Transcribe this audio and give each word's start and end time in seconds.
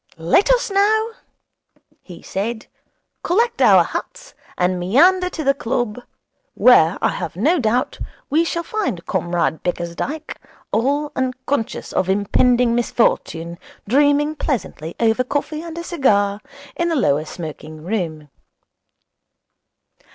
'Let 0.17 0.49
us 0.51 0.71
now,' 0.71 1.11
he 2.01 2.23
said, 2.23 2.65
'collect 3.21 3.61
our 3.61 3.83
hats 3.83 4.33
and 4.57 4.79
meander 4.79 5.29
to 5.29 5.43
the 5.43 5.53
club, 5.53 6.01
where, 6.55 6.97
I 7.03 7.09
have 7.09 7.35
no 7.35 7.59
doubt, 7.59 7.99
we 8.27 8.43
shall 8.43 8.63
find 8.63 9.05
Comrade 9.05 9.61
Bickersdyke, 9.61 10.37
all 10.71 11.11
unconscious 11.15 11.93
of 11.93 12.09
impending 12.09 12.73
misfortune, 12.73 13.59
dreaming 13.87 14.33
pleasantly 14.35 14.95
over 14.99 15.23
coffee 15.23 15.61
and 15.61 15.77
a 15.77 15.83
cigar 15.83 16.41
in 16.75 16.89
the 16.89 16.95
lower 16.95 17.23
smoking 17.23 17.83
room.' 17.83 18.27